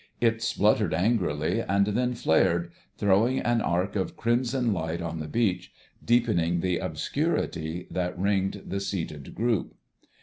[0.19, 5.71] It spluttered angrily and then flared, throwing an arc of crimson light on the beach,
[6.03, 9.75] deepening the obscurity that ringed the seated group.